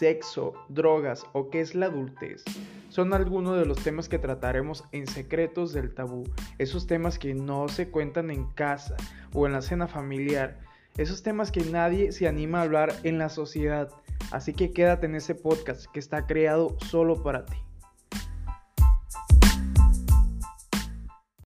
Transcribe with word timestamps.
sexo, 0.00 0.54
drogas 0.68 1.24
o 1.32 1.50
qué 1.50 1.60
es 1.60 1.76
la 1.76 1.86
adultez 1.86 2.42
son 2.90 3.14
algunos 3.14 3.56
de 3.58 3.66
los 3.66 3.78
temas 3.82 4.08
que 4.08 4.18
trataremos 4.18 4.84
en 4.92 5.06
Secretos 5.06 5.72
del 5.72 5.94
Tabú, 5.94 6.24
esos 6.58 6.86
temas 6.88 7.18
que 7.18 7.34
no 7.34 7.68
se 7.68 7.88
cuentan 7.88 8.30
en 8.30 8.46
casa 8.46 8.96
o 9.32 9.46
en 9.46 9.52
la 9.52 9.62
cena 9.62 9.86
familiar, 9.86 10.58
esos 10.98 11.22
temas 11.22 11.52
que 11.52 11.62
nadie 11.64 12.10
se 12.10 12.26
anima 12.26 12.58
a 12.58 12.62
hablar 12.62 12.92
en 13.04 13.18
la 13.18 13.28
sociedad. 13.28 13.90
Así 14.32 14.52
que 14.54 14.72
quédate 14.72 15.06
en 15.06 15.14
ese 15.14 15.36
podcast 15.36 15.86
que 15.92 16.00
está 16.00 16.26
creado 16.26 16.76
solo 16.80 17.22
para 17.22 17.46
ti. 17.46 17.56